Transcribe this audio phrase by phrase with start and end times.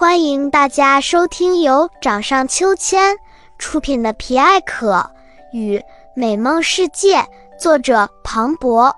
[0.00, 3.18] 欢迎大家收听由掌上秋千
[3.58, 5.10] 出品的《皮艾可
[5.52, 5.78] 与
[6.14, 7.18] 美梦世界》，
[7.58, 8.96] 作者庞博。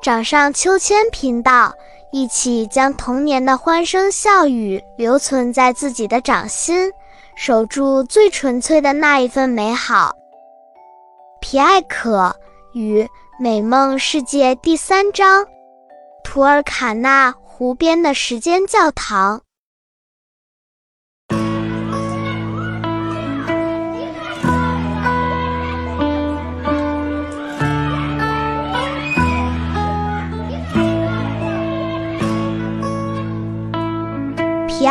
[0.00, 1.74] 掌上秋千频道，
[2.12, 6.90] 一起将童年的欢声笑语留存在自己的掌心，
[7.36, 10.14] 守住最纯粹的那一份美好。
[11.42, 12.34] 皮艾可
[12.72, 13.06] 与
[13.38, 15.46] 美梦世界第三章：
[16.24, 19.42] 图尔卡纳湖边的时间教堂。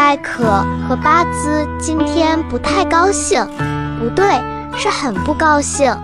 [0.01, 3.45] 艾可和巴兹今天不太高兴，
[3.99, 4.25] 不对，
[4.75, 5.95] 是很不高兴。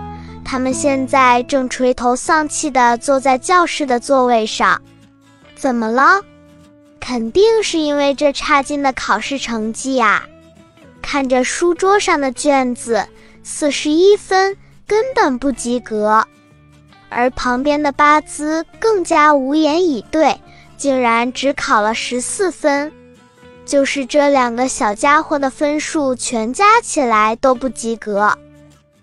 [0.44, 4.80] 他们现在正垂头丧气地坐在教室的座位上。
[5.56, 6.22] 怎么了？
[7.00, 10.22] 肯定是因为这差劲的考试成绩呀！
[11.02, 13.04] 看着书桌上的卷子，
[13.42, 14.56] 四十一分，
[14.86, 16.24] 根本不及格。
[17.08, 20.40] 而旁边的巴兹更加无言以对，
[20.76, 22.92] 竟然只考了十四分。
[23.68, 28.32] 就是这两个小家伙的分数全加起来都不及格，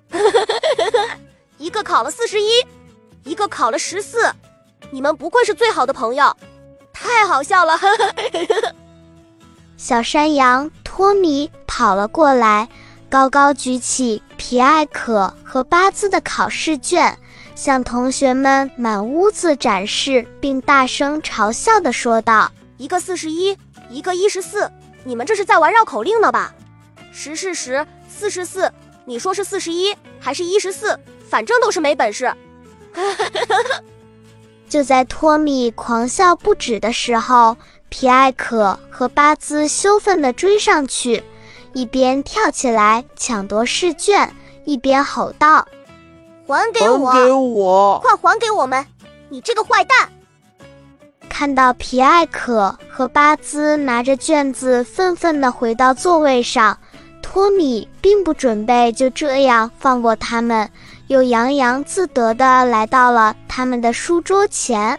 [1.59, 2.49] 一个考了四十一，
[3.23, 4.33] 一个考了十四，
[4.89, 6.35] 你们不愧是最好的朋友，
[6.91, 7.79] 太好笑了！
[9.77, 12.67] 小山羊托米跑了过来，
[13.07, 17.15] 高高举起皮艾可和巴兹的考试卷，
[17.53, 23.55] 向同学们满屋子展示，并大声嘲笑地说道：“一个四十一。”
[23.89, 24.71] 一个一十四，
[25.03, 26.53] 你们这是在玩绕口令呢吧？
[27.11, 28.71] 十是十，四十四，
[29.05, 30.99] 你说是四十一还是一十四？
[31.29, 32.33] 反正都是没本事。
[34.67, 37.55] 就在托米狂笑不止的时候，
[37.89, 41.23] 皮艾可和巴兹羞愤地追上去，
[41.73, 44.33] 一边跳起来抢夺试卷，
[44.65, 45.67] 一边吼道
[46.47, 47.11] ：“还给我！
[47.11, 47.99] 还给我！
[48.03, 48.85] 快还给我们！
[49.29, 50.09] 你这个坏蛋！”
[51.29, 56.79] 看到皮艾可和巴兹拿着卷子愤愤地回到座位上，
[57.21, 60.71] 托米并不准备就这样放过他们，
[61.07, 64.97] 又洋洋自得地来到了他们的书桌前。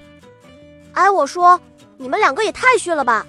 [0.93, 1.59] 哎，我说，
[1.97, 3.25] 你们两个也太逊了吧！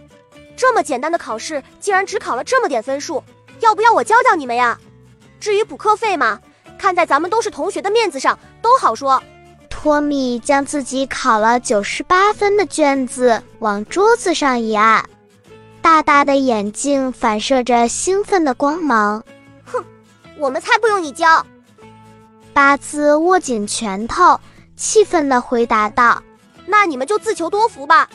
[0.58, 3.24] 这么简单的考试，竟然只考了这么点分数，
[3.62, 4.78] 要不要我教教你们呀？
[5.40, 6.42] 至于补课费嘛，
[6.78, 9.24] 看在咱们都是同学的面子上，都好说。
[9.80, 15.08] 托米将自己考了九十八分的卷子往桌子上一按，
[15.84, 19.24] 大大的眼睛反射着兴奋的光芒。
[19.64, 19.86] 哼，
[20.40, 21.46] 我们才不用你教！
[22.54, 24.40] 巴兹握紧拳头，
[24.76, 26.24] 气愤地回答道
[26.66, 28.10] ：“那你们就自求多福吧。”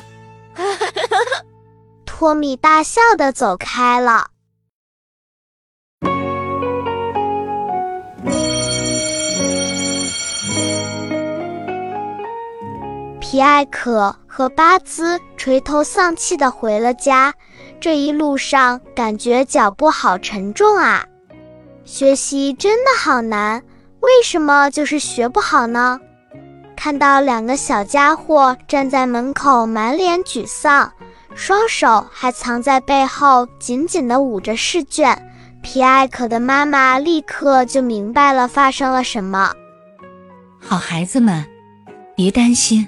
[2.05, 4.32] 托米大笑地走开了。
[13.33, 17.33] 皮艾可和巴兹垂头丧气地回了家，
[17.81, 21.07] 这一路上感觉脚步好沉重啊！
[21.83, 23.63] 学习真的好难，
[24.01, 25.99] 为什么就是学不好呢？
[26.77, 30.93] 看到两个小家伙站在门口，满脸沮丧，
[31.35, 35.27] 双手还藏在背后，紧紧地捂着试卷，
[35.63, 39.55] 皮艾可的妈妈立刻就明白了发生了什么。
[40.61, 41.43] 好孩子们，
[42.15, 42.87] 别担心。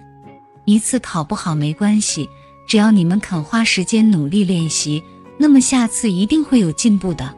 [0.64, 2.28] 一次考不好没关系，
[2.66, 5.02] 只要你们肯花时间努力练习，
[5.36, 7.34] 那么下次一定会有进步的。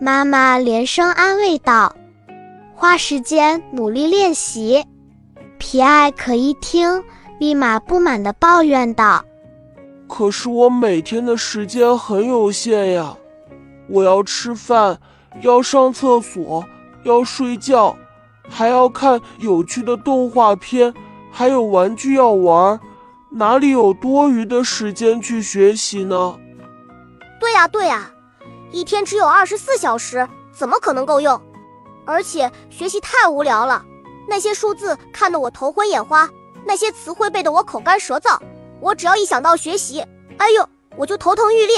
[0.00, 1.94] 妈妈连声安慰道
[2.74, 4.84] ：“花时间努力练习。”
[5.58, 7.02] 皮埃可一听，
[7.38, 9.24] 立马不满地抱怨道
[10.06, 13.16] ：“可是我每天的时间很有限呀，
[13.88, 14.98] 我要吃饭，
[15.42, 16.64] 要上厕所，
[17.04, 17.96] 要睡觉，
[18.48, 20.94] 还要看有趣的动画片。”
[21.30, 22.78] 还有玩具要玩，
[23.30, 26.36] 哪里有多余的时间去学习呢？
[27.40, 28.10] 对呀对呀，
[28.72, 31.40] 一天只有二十四小时，怎么可能够用？
[32.04, 33.84] 而且学习太无聊了，
[34.26, 36.28] 那些数字看得我头昏眼花，
[36.64, 38.38] 那些词汇背得我口干舌燥。
[38.80, 40.00] 我只要一想到学习，
[40.38, 41.76] 哎呦，我就头疼欲裂。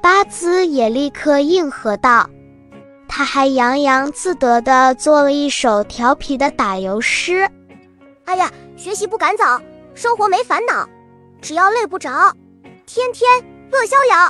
[0.00, 2.28] 巴兹也立刻应和道，
[3.06, 7.48] 他还洋洋自得地做了一首调皮的打油诗。
[8.24, 8.50] 哎呀！
[8.82, 9.62] 学习不赶早，
[9.94, 10.84] 生活没烦恼，
[11.40, 12.34] 只要累不着，
[12.84, 13.30] 天天
[13.70, 14.28] 乐逍遥。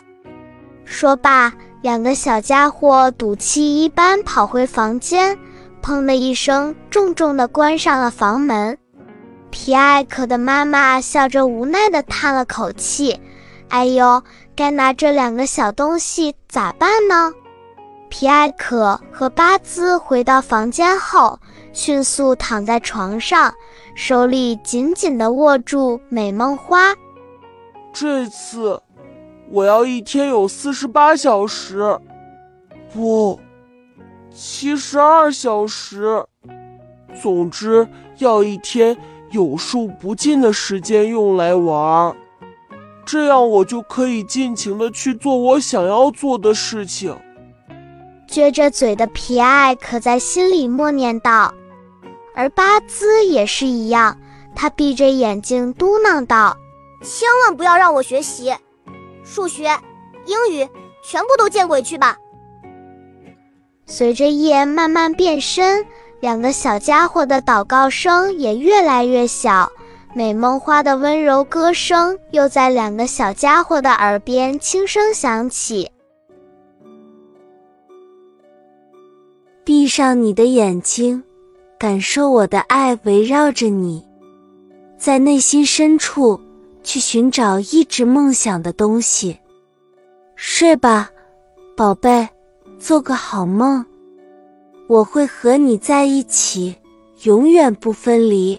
[0.85, 1.51] 说罢，
[1.81, 5.39] 两个小家伙赌气一般跑回房间，
[5.83, 8.77] 砰的一声，重重地关上了房门。
[9.49, 13.19] 皮艾可的妈妈笑着无奈地叹了口气
[13.73, 14.23] ：“哎呦，
[14.55, 17.33] 该拿这两个小东西咋办呢？
[18.11, 21.41] 皮埃克和巴兹回到房间后，
[21.73, 23.55] 迅速躺在床上，
[23.95, 26.95] 手里紧紧地握住美梦花。
[27.93, 28.81] 这次，
[29.51, 31.99] 我要一天有四十八小时，
[32.93, 33.39] 不，
[34.31, 36.25] 七十二小时。
[37.21, 37.87] 总之，
[38.19, 38.97] 要一天
[39.31, 42.17] 有数不尽的时间用来玩，
[43.05, 47.15] 这样我就可以尽情的去做我想要做的事情。
[48.27, 51.53] 撅着嘴的皮埃可在心里默念道，
[52.35, 54.19] 而巴兹也是一样，
[54.55, 56.57] 他闭着眼睛嘟囔道
[57.03, 58.55] ：“千万不要让我学习，
[59.25, 59.65] 数学、
[60.27, 60.69] 英语，
[61.03, 62.17] 全部都见鬼去吧！”
[63.87, 65.85] 随着夜慢慢变深，
[66.21, 69.71] 两个小家伙的祷告声也越来越小，
[70.15, 75.91] 美梦花的温柔歌声又在两个小家伙的耳边轻声响起。
[79.65, 81.23] 闭上你的眼睛，
[81.83, 84.07] 感受我的爱围绕着你，
[84.97, 86.41] 在内心深处
[86.85, 89.37] 去寻找一直梦想的东西。
[90.37, 91.11] 睡吧，
[91.77, 92.29] 宝贝，
[92.79, 93.85] 做个好梦。
[94.87, 96.77] 我会和你在一起，
[97.25, 98.57] 永远不分离。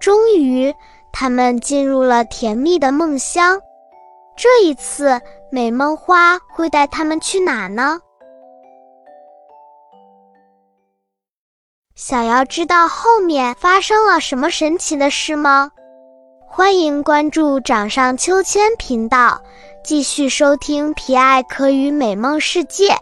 [0.00, 0.74] 终于，
[1.12, 3.60] 他们进入了甜蜜的梦乡。
[4.34, 5.20] 这一次。
[5.52, 8.00] 美梦花会带他们去哪呢？
[11.96, 15.70] 想要知道后面发生了什么神奇的事吗？
[16.46, 19.40] 欢迎关注掌上秋千频道，
[19.82, 22.98] 继续收听皮艾可与美梦世界。